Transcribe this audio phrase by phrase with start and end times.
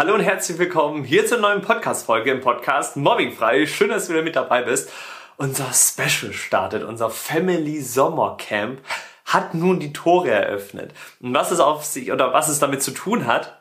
[0.00, 3.66] Hallo und herzlich willkommen hier zur neuen Podcast-Folge im Podcast Mobbingfrei.
[3.66, 4.90] Schön, dass du wieder mit dabei bist.
[5.36, 8.80] Unser Special startet, unser Family Sommercamp
[9.26, 10.94] hat nun die Tore eröffnet.
[11.20, 13.60] Und was es auf sich oder was es damit zu tun hat,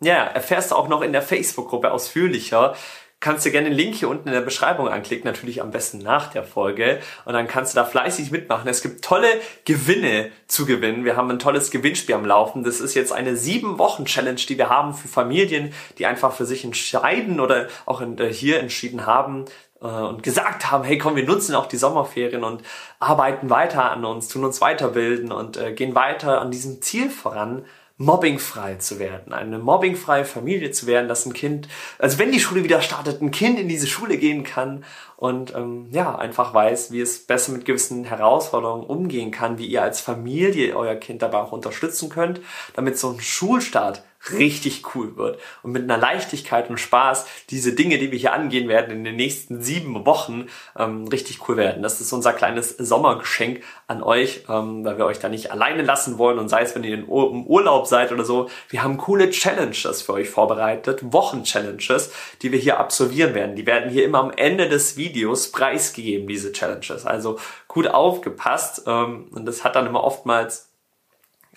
[0.00, 2.74] ja, erfährst du auch noch in der Facebook-Gruppe ausführlicher
[3.20, 6.30] kannst du gerne den Link hier unten in der Beschreibung anklicken, natürlich am besten nach
[6.30, 7.00] der Folge.
[7.24, 8.68] Und dann kannst du da fleißig mitmachen.
[8.68, 9.28] Es gibt tolle
[9.64, 11.04] Gewinne zu gewinnen.
[11.04, 12.62] Wir haben ein tolles Gewinnspiel am Laufen.
[12.62, 16.44] Das ist jetzt eine sieben Wochen Challenge, die wir haben für Familien, die einfach für
[16.44, 19.46] sich entscheiden oder auch äh, hier entschieden haben,
[19.80, 22.62] äh, und gesagt haben, hey komm, wir nutzen auch die Sommerferien und
[22.98, 27.64] arbeiten weiter an uns, tun uns weiterbilden und äh, gehen weiter an diesem Ziel voran,
[27.98, 31.66] mobbingfrei zu werden, eine mobbingfreie Familie zu werden, dass ein Kind,
[31.98, 34.84] also wenn die Schule wieder startet, ein Kind in diese Schule gehen kann
[35.16, 39.82] und ähm, ja, einfach weiß, wie es besser mit gewissen Herausforderungen umgehen kann, wie ihr
[39.82, 42.42] als Familie euer Kind dabei auch unterstützen könnt,
[42.74, 44.02] damit so ein Schulstart
[44.32, 48.68] richtig cool wird und mit einer Leichtigkeit und Spaß diese Dinge, die wir hier angehen
[48.68, 50.46] werden in den nächsten sieben Wochen,
[50.78, 51.82] ähm, richtig cool werden.
[51.82, 56.18] Das ist unser kleines Sommergeschenk an euch, ähm, weil wir euch da nicht alleine lassen
[56.18, 58.48] wollen und sei es, wenn ihr im Urlaub seid oder so.
[58.68, 62.12] Wir haben coole Challenges für euch vorbereitet, Wochen-Challenges,
[62.42, 63.56] die wir hier absolvieren werden.
[63.56, 67.06] Die werden hier immer am Ende des Videos preisgegeben, diese Challenges.
[67.06, 70.70] Also gut aufgepasst ähm, und das hat dann immer oftmals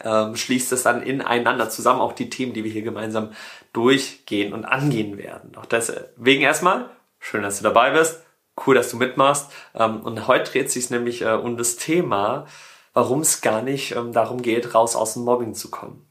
[0.04, 3.32] ähm, schließt es dann ineinander zusammen, auch die Themen, die wir hier gemeinsam
[3.74, 5.56] durchgehen und angehen werden.
[5.56, 8.22] Auch deswegen erstmal, schön, dass du dabei bist,
[8.66, 9.52] cool, dass du mitmachst.
[9.76, 12.46] Ähm, und heute dreht sich nämlich äh, um das Thema,
[12.94, 16.06] warum es gar nicht ähm, darum geht, raus aus dem Mobbing zu kommen.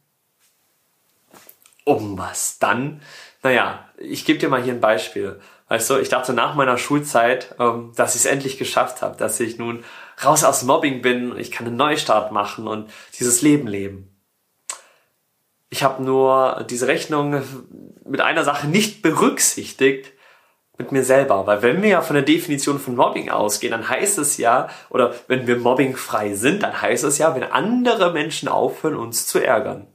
[1.84, 3.02] Um was dann?
[3.42, 5.40] Naja, ich gebe dir mal hier ein Beispiel.
[5.68, 9.40] Weißt du, ich dachte nach meiner Schulzeit, ähm, dass ich es endlich geschafft habe, dass
[9.40, 9.84] ich nun
[10.24, 14.14] raus aus Mobbing bin und ich kann einen Neustart machen und dieses Leben leben.
[15.70, 17.42] Ich habe nur diese Rechnung
[18.04, 20.12] mit einer Sache nicht berücksichtigt,
[20.78, 21.46] mit mir selber.
[21.46, 25.14] Weil wenn wir ja von der Definition von Mobbing ausgehen, dann heißt es ja, oder
[25.26, 29.88] wenn wir mobbingfrei sind, dann heißt es ja, wenn andere Menschen aufhören, uns zu ärgern.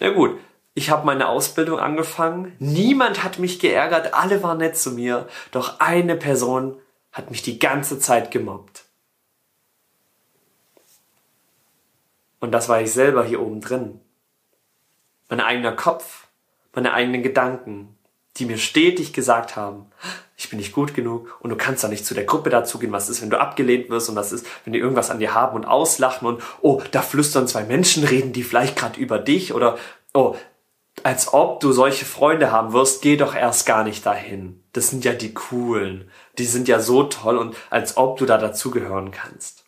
[0.00, 0.38] Na gut,
[0.74, 5.80] ich habe meine Ausbildung angefangen, niemand hat mich geärgert, alle waren nett zu mir, doch
[5.80, 6.76] eine Person
[7.12, 8.84] hat mich die ganze Zeit gemobbt.
[12.40, 14.00] Und das war ich selber hier oben drin.
[15.28, 16.28] Mein eigener Kopf,
[16.72, 17.96] meine eigenen Gedanken,
[18.36, 19.86] die mir stetig gesagt haben,
[20.36, 22.92] ich bin nicht gut genug und du kannst da nicht zu der Gruppe dazugehen.
[22.92, 25.56] Was ist, wenn du abgelehnt wirst und was ist, wenn die irgendwas an dir haben
[25.56, 29.76] und auslachen und oh, da flüstern zwei Menschen, reden die vielleicht gerade über dich oder
[30.14, 30.36] oh,
[31.02, 34.62] als ob du solche Freunde haben wirst, geh doch erst gar nicht dahin.
[34.72, 36.10] Das sind ja die coolen.
[36.38, 39.64] Die sind ja so toll und als ob du da dazugehören kannst.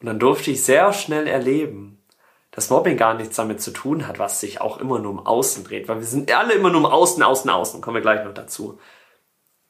[0.00, 2.02] Und dann durfte ich sehr schnell erleben,
[2.50, 5.62] dass Mobbing gar nichts damit zu tun hat, was sich auch immer nur um Außen
[5.64, 8.34] dreht, weil wir sind alle immer nur um Außen, Außen, Außen, kommen wir gleich noch
[8.34, 8.80] dazu.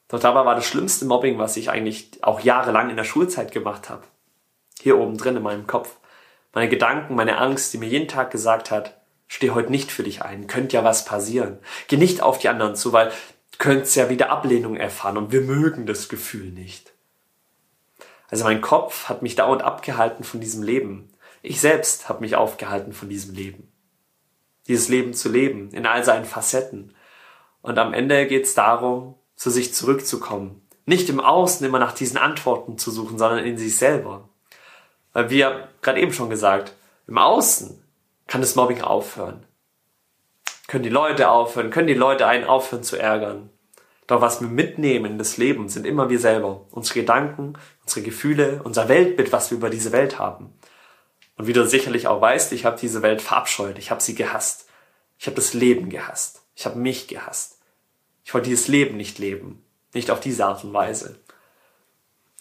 [0.07, 3.89] Doch dabei war das schlimmste Mobbing, was ich eigentlich auch jahrelang in der Schulzeit gemacht
[3.89, 4.03] habe.
[4.81, 5.97] Hier oben drin in meinem Kopf.
[6.53, 9.01] Meine Gedanken, meine Angst, die mir jeden Tag gesagt hat,
[9.33, 10.47] Steh heute nicht für dich ein.
[10.47, 11.59] Könnte ja was passieren.
[11.87, 13.07] Geh nicht auf die anderen zu, weil
[13.51, 16.90] du könntest ja wieder Ablehnung erfahren und wir mögen das Gefühl nicht.
[18.31, 21.11] Also mein Kopf hat mich dauernd abgehalten von diesem Leben.
[21.43, 23.71] Ich selbst habe mich aufgehalten von diesem Leben.
[24.67, 26.95] Dieses Leben zu leben, in all seinen Facetten.
[27.61, 30.65] Und am Ende geht es darum, zu sich zurückzukommen.
[30.85, 34.29] Nicht im Außen immer nach diesen Antworten zu suchen, sondern in sich selber.
[35.13, 36.73] Weil wir, gerade eben schon gesagt,
[37.07, 37.83] im Außen
[38.27, 39.45] kann das Mobbing aufhören?
[40.67, 41.69] Können die Leute aufhören?
[41.69, 43.49] Können die Leute einen aufhören zu ärgern?
[44.11, 46.65] Doch was wir mitnehmen in das Leben, sind immer wir selber.
[46.71, 50.53] Unsere Gedanken, unsere Gefühle, unser Weltbild, was wir über diese Welt haben.
[51.37, 53.77] Und wie du sicherlich auch weißt, ich habe diese Welt verabscheut.
[53.77, 54.67] Ich habe sie gehasst.
[55.17, 56.41] Ich habe das Leben gehasst.
[56.55, 57.59] Ich habe mich gehasst.
[58.25, 59.63] Ich wollte dieses Leben nicht leben.
[59.93, 61.15] Nicht auf diese Art und Weise.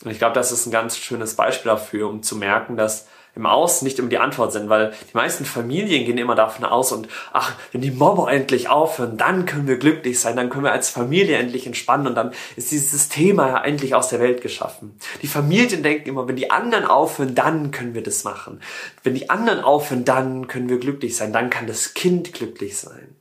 [0.03, 3.47] Und ich glaube, das ist ein ganz schönes Beispiel dafür, um zu merken, dass im
[3.47, 7.09] Außen nicht immer die Antwort sind, weil die meisten Familien gehen immer davon aus und
[7.33, 10.91] ach, wenn die Mobber endlich aufhören, dann können wir glücklich sein, dann können wir als
[10.91, 14.99] Familie endlich entspannen und dann ist dieses Thema ja endlich aus der Welt geschaffen.
[15.23, 18.61] Die Familien denken immer, wenn die anderen aufhören, dann können wir das machen.
[19.05, 23.17] Wenn die anderen aufhören, dann können wir glücklich sein, dann kann das Kind glücklich sein.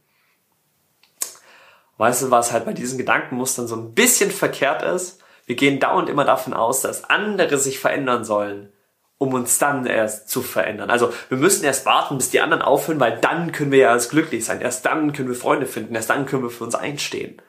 [1.97, 5.19] Weißt du, was halt bei diesen Gedankenmustern so ein bisschen verkehrt ist?
[5.45, 8.71] Wir gehen dauernd immer davon aus, dass andere sich verändern sollen
[9.19, 10.89] um uns dann erst zu verändern.
[10.89, 14.09] Also wir müssen erst warten, bis die anderen aufhören, weil dann können wir ja erst
[14.09, 14.61] glücklich sein.
[14.61, 15.93] Erst dann können wir Freunde finden.
[15.93, 17.41] Erst dann können wir für uns einstehen.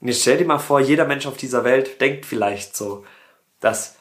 [0.00, 3.06] Und jetzt stell dir mal vor, jeder Mensch auf dieser Welt denkt vielleicht so,
[3.60, 3.96] dass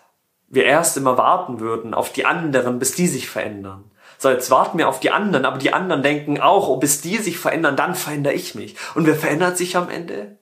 [0.49, 3.91] wir erst immer warten würden auf die anderen, bis die sich verändern.
[4.17, 7.17] So, jetzt warten wir auf die anderen, aber die anderen denken auch, oh, bis die
[7.17, 8.75] sich verändern, dann verändere ich mich.
[8.95, 10.37] Und wer verändert sich am Ende?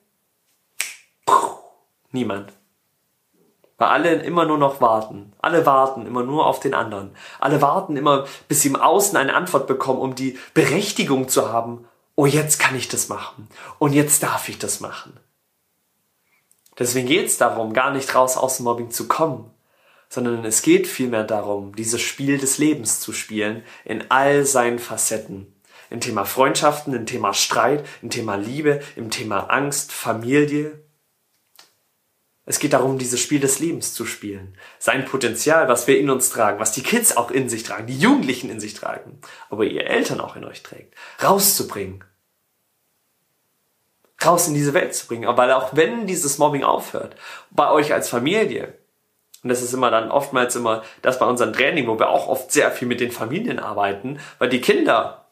[1.26, 1.56] Puh,
[2.10, 2.54] niemand.
[3.82, 5.32] Weil alle immer nur noch warten.
[5.40, 7.10] Alle warten immer nur auf den anderen.
[7.40, 11.84] Alle warten immer, bis sie im Außen eine Antwort bekommen, um die Berechtigung zu haben.
[12.14, 13.48] Oh, jetzt kann ich das machen.
[13.80, 15.18] Und jetzt darf ich das machen.
[16.78, 19.50] Deswegen geht es darum, gar nicht raus aus dem Mobbing zu kommen,
[20.08, 25.52] sondern es geht vielmehr darum, dieses Spiel des Lebens zu spielen in all seinen Facetten.
[25.90, 30.78] Im Thema Freundschaften, im Thema Streit, im Thema Liebe, im Thema Angst, Familie.
[32.44, 34.56] Es geht darum, dieses Spiel des Lebens zu spielen.
[34.78, 37.98] Sein Potenzial, was wir in uns tragen, was die Kids auch in sich tragen, die
[37.98, 42.04] Jugendlichen in sich tragen, aber ihr Eltern auch in euch trägt, rauszubringen
[44.24, 45.26] raus in diese Welt zu bringen.
[45.26, 47.16] Aber auch wenn dieses Mobbing aufhört,
[47.50, 48.74] bei euch als Familie,
[49.42, 52.52] und das ist immer dann oftmals immer das bei unserem Training, wo wir auch oft
[52.52, 55.26] sehr viel mit den Familien arbeiten, weil die Kinder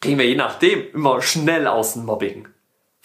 [0.00, 2.48] kriegen wir je nachdem immer schnell aus dem Mobbing.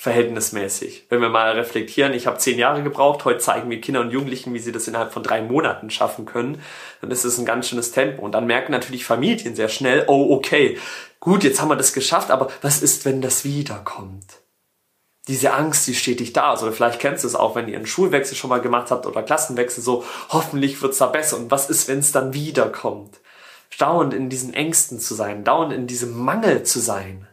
[0.02, 1.08] Verhältnismäßig.
[1.10, 4.54] Wenn wir mal reflektieren, ich habe zehn Jahre gebraucht, heute zeigen wir Kinder und Jugendlichen,
[4.54, 6.62] wie sie das innerhalb von drei Monaten schaffen können,
[7.02, 8.22] dann ist es ein ganz schönes Tempo.
[8.22, 10.78] Und dann merken natürlich Familien sehr schnell, oh okay,
[11.20, 14.40] gut, jetzt haben wir das geschafft, aber was ist, wenn das wiederkommt?
[15.28, 16.64] diese Angst, die stetig da ist.
[16.64, 19.22] Oder vielleicht kennst du es auch, wenn ihr einen Schulwechsel schon mal gemacht habt oder
[19.22, 21.38] Klassenwechsel, so hoffentlich wird's da besser.
[21.38, 23.20] Und was ist, wenn es dann wiederkommt?
[23.78, 27.29] Dauernd in diesen Ängsten zu sein, dauernd in diesem Mangel zu sein.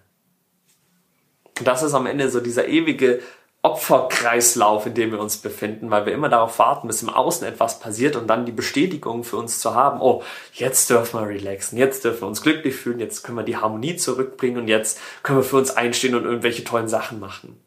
[1.59, 3.21] Und das ist am Ende so dieser ewige
[3.63, 7.81] Opferkreislauf, in dem wir uns befinden, weil wir immer darauf warten, bis im Außen etwas
[7.81, 10.23] passiert und dann die Bestätigung für uns zu haben, oh,
[10.53, 13.97] jetzt dürfen wir relaxen, jetzt dürfen wir uns glücklich fühlen, jetzt können wir die Harmonie
[13.97, 17.61] zurückbringen und jetzt können wir für uns einstehen und irgendwelche tollen Sachen machen.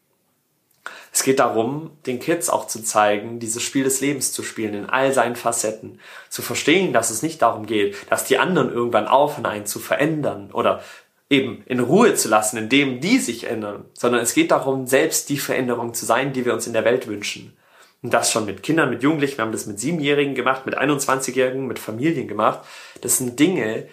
[1.12, 4.86] Es geht darum, den Kids auch zu zeigen, dieses Spiel des Lebens zu spielen in
[4.86, 6.00] all seinen Facetten.
[6.30, 10.51] Zu verstehen, dass es nicht darum geht, dass die anderen irgendwann aufhören, einen zu verändern
[10.53, 10.81] oder
[11.29, 15.37] eben in Ruhe zu lassen, indem die sich ändern, sondern es geht darum, selbst die
[15.37, 17.55] Veränderung zu sein, die wir uns in der Welt wünschen.
[18.01, 21.67] Und das schon mit Kindern, mit Jugendlichen, wir haben das mit Siebenjährigen gemacht, mit 21-Jährigen,
[21.67, 22.61] mit Familien gemacht.
[23.01, 23.87] Das sind Dinge,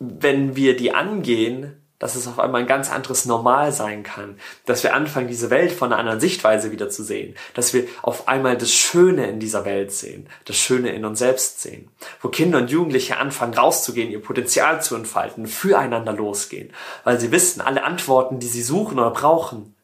[0.00, 4.82] wenn wir die angehen, dass es auf einmal ein ganz anderes Normal sein kann, dass
[4.82, 8.56] wir anfangen, diese Welt von einer anderen Sichtweise wieder zu sehen, dass wir auf einmal
[8.56, 11.88] das Schöne in dieser Welt sehen, das Schöne in uns selbst sehen,
[12.20, 16.72] wo Kinder und Jugendliche anfangen rauszugehen, ihr Potenzial zu entfalten, füreinander losgehen,
[17.04, 19.76] weil sie wissen, alle Antworten, die sie suchen oder brauchen,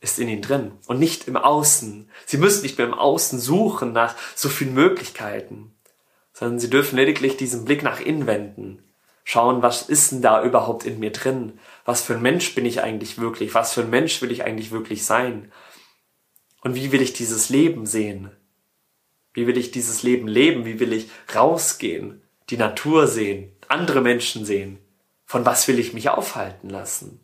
[0.00, 2.10] ist in ihnen drin und nicht im Außen.
[2.26, 5.74] Sie müssen nicht mehr im Außen suchen nach so vielen Möglichkeiten,
[6.32, 8.82] sondern sie dürfen lediglich diesen Blick nach innen wenden
[9.30, 11.60] schauen, was ist denn da überhaupt in mir drin?
[11.84, 13.54] Was für ein Mensch bin ich eigentlich wirklich?
[13.54, 15.52] Was für ein Mensch will ich eigentlich wirklich sein?
[16.62, 18.32] Und wie will ich dieses Leben sehen?
[19.32, 20.64] Wie will ich dieses Leben leben?
[20.64, 24.78] Wie will ich rausgehen, die Natur sehen, andere Menschen sehen?
[25.26, 27.20] Von was will ich mich aufhalten lassen?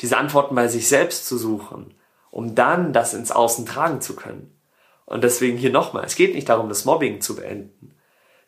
[0.00, 1.94] Diese Antworten bei sich selbst zu suchen,
[2.32, 4.58] um dann das ins Außen tragen zu können.
[5.04, 7.94] Und deswegen hier nochmal, es geht nicht darum, das Mobbing zu beenden.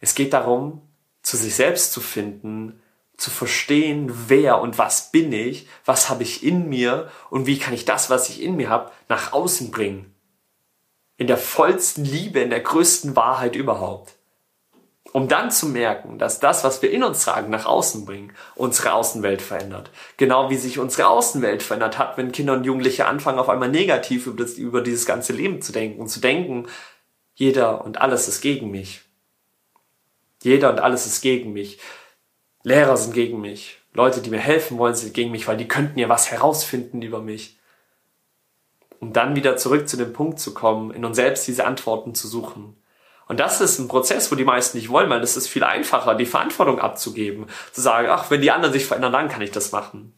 [0.00, 0.87] Es geht darum,
[1.28, 2.80] zu sich selbst zu finden,
[3.18, 7.74] zu verstehen, wer und was bin ich, was habe ich in mir und wie kann
[7.74, 10.14] ich das, was ich in mir habe, nach außen bringen.
[11.18, 14.14] In der vollsten Liebe, in der größten Wahrheit überhaupt.
[15.12, 18.94] Um dann zu merken, dass das, was wir in uns tragen, nach außen bringen, unsere
[18.94, 19.90] Außenwelt verändert.
[20.16, 24.26] Genau wie sich unsere Außenwelt verändert hat, wenn Kinder und Jugendliche anfangen, auf einmal negativ
[24.26, 26.68] über, das, über dieses ganze Leben zu denken und zu denken,
[27.34, 29.02] jeder und alles ist gegen mich.
[30.42, 31.78] Jeder und alles ist gegen mich.
[32.62, 33.78] Lehrer sind gegen mich.
[33.92, 37.20] Leute, die mir helfen wollen, sind gegen mich, weil die könnten ja was herausfinden über
[37.20, 37.58] mich.
[39.00, 42.28] Um dann wieder zurück zu dem Punkt zu kommen, in uns selbst diese Antworten zu
[42.28, 42.76] suchen.
[43.26, 46.14] Und das ist ein Prozess, wo die meisten nicht wollen, weil es ist viel einfacher,
[46.14, 47.46] die Verantwortung abzugeben.
[47.72, 50.14] Zu sagen, ach, wenn die anderen sich verändern, dann kann ich das machen.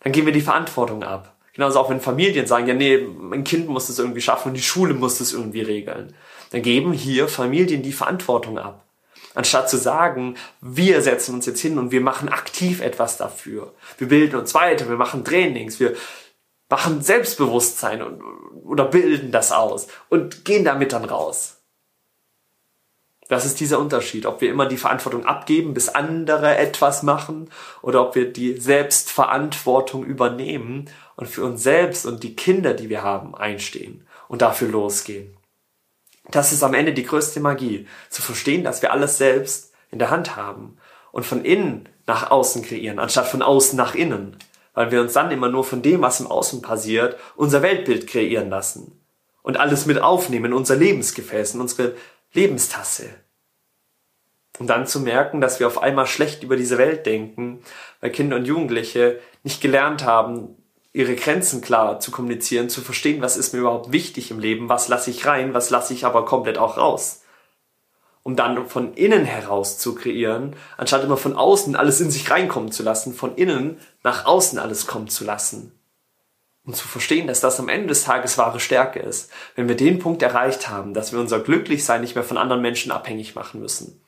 [0.00, 1.36] Dann geben wir die Verantwortung ab.
[1.52, 4.62] Genauso auch wenn Familien sagen, ja, nee, mein Kind muss das irgendwie schaffen und die
[4.62, 6.14] Schule muss das irgendwie regeln.
[6.50, 8.84] Dann geben hier Familien die Verantwortung ab.
[9.34, 13.74] Anstatt zu sagen, wir setzen uns jetzt hin und wir machen aktiv etwas dafür.
[13.98, 15.94] Wir bilden uns weiter, wir machen Trainings, wir
[16.68, 18.20] machen Selbstbewusstsein und,
[18.64, 21.58] oder bilden das aus und gehen damit dann raus.
[23.28, 27.50] Das ist dieser Unterschied, ob wir immer die Verantwortung abgeben, bis andere etwas machen,
[27.82, 33.02] oder ob wir die Selbstverantwortung übernehmen und für uns selbst und die Kinder, die wir
[33.02, 35.37] haben, einstehen und dafür losgehen.
[36.30, 40.10] Das ist am Ende die größte Magie, zu verstehen, dass wir alles selbst in der
[40.10, 40.76] Hand haben
[41.12, 44.36] und von innen nach außen kreieren, anstatt von außen nach innen,
[44.74, 48.50] weil wir uns dann immer nur von dem, was im Außen passiert, unser Weltbild kreieren
[48.50, 49.00] lassen
[49.42, 51.94] und alles mit aufnehmen, unser Lebensgefäß, in unsere
[52.32, 53.06] Lebenstasse.
[54.58, 57.62] Und dann zu merken, dass wir auf einmal schlecht über diese Welt denken,
[58.00, 60.56] weil Kinder und Jugendliche nicht gelernt haben,
[60.98, 64.88] ihre Grenzen klar zu kommunizieren, zu verstehen, was ist mir überhaupt wichtig im Leben, was
[64.88, 67.22] lasse ich rein, was lasse ich aber komplett auch raus.
[68.24, 72.72] Um dann von innen heraus zu kreieren, anstatt immer von außen alles in sich reinkommen
[72.72, 75.72] zu lassen, von innen nach außen alles kommen zu lassen.
[76.64, 80.00] Um zu verstehen, dass das am Ende des Tages wahre Stärke ist, wenn wir den
[80.00, 84.02] Punkt erreicht haben, dass wir unser Glücklichsein nicht mehr von anderen Menschen abhängig machen müssen.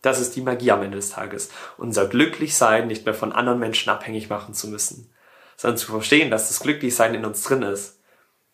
[0.00, 1.50] Das ist die Magie am Ende des Tages.
[1.76, 5.12] Unser Glücklichsein nicht mehr von anderen Menschen abhängig machen zu müssen,
[5.58, 8.00] sondern zu verstehen, dass das Glücklichsein in uns drin ist.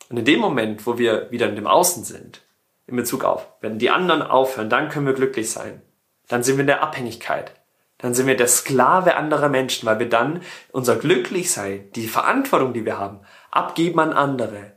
[0.08, 2.40] Und in dem Moment, wo wir wieder in dem Außen sind,
[2.86, 5.82] in Bezug auf, wenn die anderen aufhören, dann können wir glücklich sein.
[6.28, 7.52] Dann sind wir in der Abhängigkeit.
[7.98, 10.42] Dann sind wir der Sklave anderer Menschen, weil wir dann
[10.72, 13.20] unser Glücklichsein, die Verantwortung, die wir haben,
[13.50, 14.72] abgeben an andere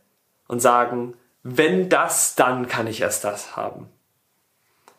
[0.47, 3.89] und sagen, wenn das, dann kann ich erst das haben.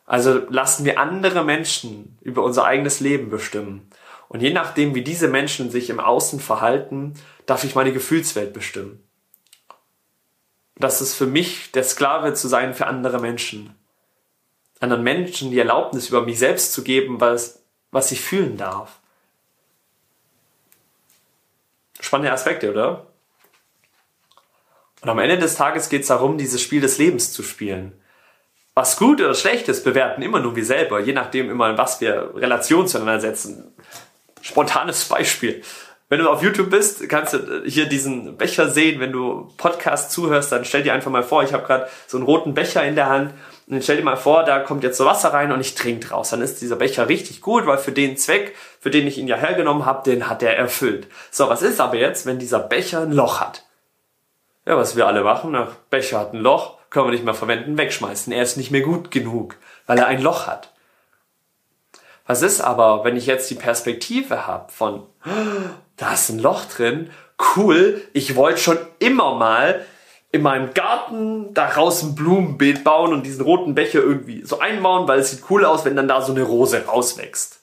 [0.06, 3.90] Also lassen wir andere Menschen über unser eigenes Leben bestimmen.
[4.28, 7.14] Und je nachdem, wie diese Menschen sich im Außen verhalten,
[7.46, 9.02] darf ich meine Gefühlswelt bestimmen.
[10.76, 13.74] Das ist für mich der Sklave zu sein für andere Menschen.
[14.80, 19.00] Anderen Menschen die Erlaubnis über mich selbst zu geben, was, was ich fühlen darf.
[21.98, 23.06] Spannende Aspekte, oder?
[25.00, 27.98] Und am Ende des Tages geht es darum, dieses Spiel des Lebens zu spielen
[28.78, 32.30] was gut oder schlecht ist, bewerten immer nur wir selber, je nachdem immer, was wir
[32.36, 33.74] Relation zueinander setzen.
[34.42, 35.62] Spontanes Beispiel.
[36.10, 38.98] Wenn du auf YouTube bist, kannst du hier diesen Becher sehen.
[38.98, 42.24] Wenn du Podcast zuhörst, dann stell dir einfach mal vor, ich habe gerade so einen
[42.24, 43.32] roten Becher in der Hand.
[43.66, 46.08] Und dann stell dir mal vor, da kommt jetzt so Wasser rein und ich trinke
[46.08, 46.30] draus.
[46.30, 49.36] Dann ist dieser Becher richtig gut, weil für den Zweck, für den ich ihn ja
[49.36, 51.08] hergenommen habe, den hat er erfüllt.
[51.30, 53.64] So, was ist aber jetzt, wenn dieser Becher ein Loch hat?
[54.64, 57.76] Ja, was wir alle machen, der Becher hat ein Loch, können wir nicht mehr verwenden,
[57.76, 58.32] wegschmeißen.
[58.32, 60.72] Er ist nicht mehr gut genug, weil er ein Loch hat.
[62.28, 65.02] Was ist aber, wenn ich jetzt die Perspektive habe von,
[65.96, 67.10] da ist ein Loch drin,
[67.56, 69.86] cool, ich wollte schon immer mal
[70.30, 75.20] in meinem Garten daraus ein Blumenbeet bauen und diesen roten Becher irgendwie so einbauen, weil
[75.20, 77.60] es sieht cool aus, wenn dann da so eine Rose rauswächst.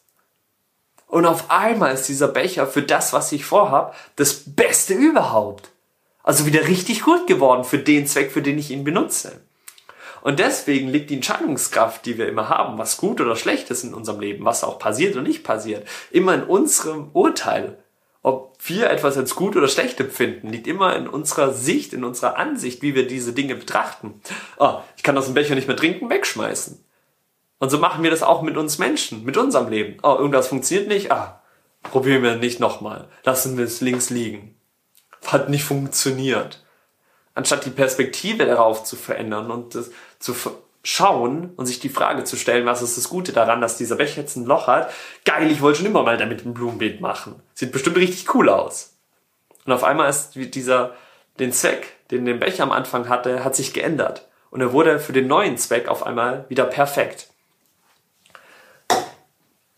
[1.05, 5.69] Und auf einmal ist dieser Becher für das, was ich vorhab, das Beste überhaupt.
[6.23, 9.41] Also wieder richtig gut geworden für den Zweck, für den ich ihn benutze.
[10.25, 13.93] Und deswegen liegt die Entscheidungskraft, die wir immer haben, was gut oder schlecht ist in
[13.93, 17.77] unserem Leben, was auch passiert oder nicht passiert, immer in unserem Urteil.
[18.23, 22.37] Ob wir etwas als gut oder schlecht empfinden, liegt immer in unserer Sicht, in unserer
[22.37, 24.19] Ansicht, wie wir diese Dinge betrachten.
[24.57, 26.83] Oh, ich kann aus dem Becher nicht mehr trinken, wegschmeißen.
[27.59, 29.99] Und so machen wir das auch mit uns Menschen, mit unserem Leben.
[30.01, 31.43] Oh, irgendwas funktioniert nicht, ah,
[31.83, 33.09] probieren wir nicht nochmal.
[33.25, 34.55] Lassen wir es links liegen
[35.31, 36.63] hat nicht funktioniert.
[37.35, 39.77] Anstatt die Perspektive darauf zu verändern und
[40.19, 40.35] zu
[40.83, 44.21] schauen und sich die Frage zu stellen, was ist das Gute daran, dass dieser Becher
[44.21, 44.91] jetzt ein Loch hat?
[45.25, 47.41] Geil, ich wollte schon immer mal damit ein Blumenbeet machen.
[47.53, 48.95] Sieht bestimmt richtig cool aus.
[49.65, 50.95] Und auf einmal ist dieser,
[51.39, 54.27] den Zweck, den der Becher am Anfang hatte, hat sich geändert.
[54.51, 57.27] Und er wurde für den neuen Zweck auf einmal wieder perfekt.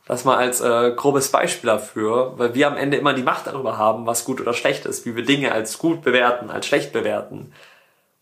[0.08, 3.78] Das mal als äh, grobes Beispiel dafür, weil wir am Ende immer die Macht darüber
[3.78, 7.52] haben, was gut oder schlecht ist, wie wir Dinge als gut bewerten, als schlecht bewerten.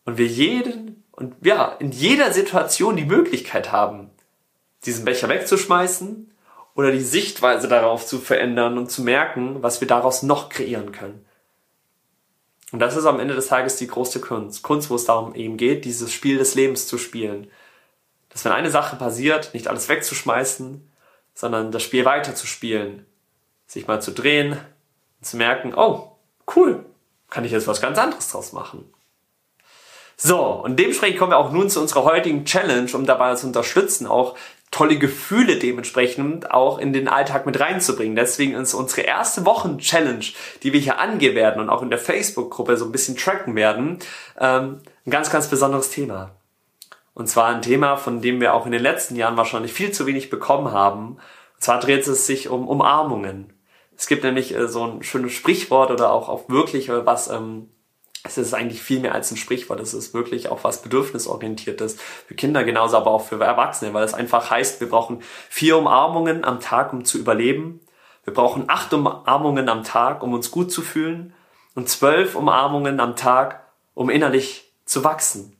[0.04, 4.10] Und wir jeden und ja, in jeder Situation die Möglichkeit haben,
[4.84, 6.30] diesen Becher wegzuschmeißen
[6.74, 11.24] oder die Sichtweise darauf zu verändern und zu merken, was wir daraus noch kreieren können.
[12.72, 14.62] Und das ist am Ende des Tages die große Kunst.
[14.62, 17.48] Kunst, wo es darum eben geht, dieses Spiel des Lebens zu spielen.
[18.28, 20.86] Dass wenn eine Sache passiert, nicht alles wegzuschmeißen,
[21.36, 23.06] sondern das Spiel weiterzuspielen,
[23.66, 26.16] sich mal zu drehen und zu merken, oh,
[26.56, 26.84] cool,
[27.30, 28.92] kann ich jetzt was ganz anderes draus machen.
[30.16, 34.06] So, und dementsprechend kommen wir auch nun zu unserer heutigen Challenge, um dabei zu unterstützen,
[34.06, 34.34] auch
[34.70, 38.16] tolle Gefühle dementsprechend auch in den Alltag mit reinzubringen.
[38.16, 40.24] Deswegen ist unsere erste Wochen-Challenge,
[40.62, 43.98] die wir hier angehen werden und auch in der Facebook-Gruppe so ein bisschen tracken werden,
[44.40, 46.35] ähm, ein ganz, ganz besonderes Thema.
[47.16, 50.04] Und zwar ein Thema, von dem wir auch in den letzten Jahren wahrscheinlich viel zu
[50.04, 51.12] wenig bekommen haben.
[51.12, 53.54] Und zwar dreht es sich um Umarmungen.
[53.96, 57.70] Es gibt nämlich äh, so ein schönes Sprichwort oder auch, auch wirklich äh, was, ähm,
[58.22, 61.96] es ist eigentlich viel mehr als ein Sprichwort, es ist wirklich auch was Bedürfnisorientiertes
[62.26, 66.44] für Kinder genauso, aber auch für Erwachsene, weil es einfach heißt, wir brauchen vier Umarmungen
[66.44, 67.80] am Tag, um zu überleben.
[68.24, 71.32] Wir brauchen acht Umarmungen am Tag, um uns gut zu fühlen
[71.74, 75.55] und zwölf Umarmungen am Tag, um innerlich zu wachsen.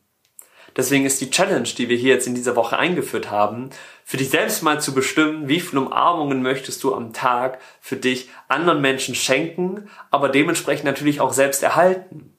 [0.76, 3.71] Deswegen ist die Challenge, die wir hier jetzt in dieser Woche eingeführt haben,
[4.04, 8.28] für dich selbst mal zu bestimmen, wie viele Umarmungen möchtest du am Tag für dich
[8.49, 12.35] anderen Menschen schenken, aber dementsprechend natürlich auch selbst erhalten.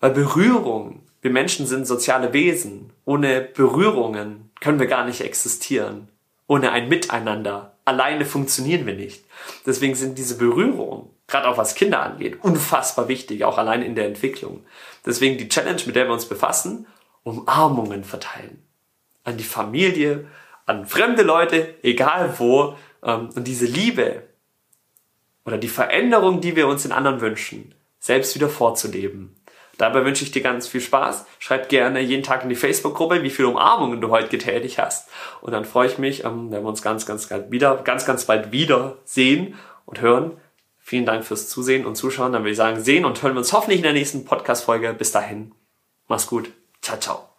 [0.00, 2.92] Weil Berührung, wir Menschen sind soziale Wesen.
[3.04, 6.08] Ohne Berührungen können wir gar nicht existieren.
[6.46, 7.76] ohne ein Miteinander.
[7.84, 9.24] Alleine funktionieren wir nicht.
[9.64, 14.06] Deswegen sind diese Berührungen, gerade auch was Kinder angeht, unfassbar wichtig, auch allein in der
[14.06, 14.64] Entwicklung.
[15.04, 16.86] Deswegen die Challenge, mit der wir uns befassen,
[17.26, 18.62] Umarmungen verteilen.
[19.24, 20.28] An die Familie,
[20.64, 22.76] an fremde Leute, egal wo.
[23.02, 24.22] Ähm, und diese Liebe
[25.44, 29.34] oder die Veränderung, die wir uns in anderen wünschen, selbst wieder vorzuleben.
[29.76, 31.26] Dabei wünsche ich dir ganz viel Spaß.
[31.38, 35.08] Schreib gerne jeden Tag in die Facebook-Gruppe, wie viele Umarmungen du heute getätigt hast.
[35.40, 38.24] Und dann freue ich mich, ähm, wenn wir uns ganz, ganz, ganz wieder, ganz, ganz
[38.24, 40.36] bald wieder sehen und hören.
[40.78, 42.32] Vielen Dank fürs Zusehen und Zuschauen.
[42.32, 44.94] Dann würde ich sagen, sehen und hören wir uns hoffentlich in der nächsten Podcast-Folge.
[44.94, 45.52] Bis dahin.
[46.06, 46.52] Mach's gut.
[46.86, 47.36] Ciao, ciao.